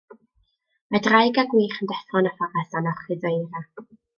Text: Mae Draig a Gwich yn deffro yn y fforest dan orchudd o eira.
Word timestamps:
Mae 0.95 1.03
Draig 1.09 1.37
a 1.43 1.45
Gwich 1.53 1.77
yn 1.83 1.91
deffro 1.93 2.25
yn 2.25 2.31
y 2.33 2.35
fforest 2.41 2.77
dan 2.79 2.91
orchudd 2.95 3.29
o 3.31 3.37
eira. 3.37 3.67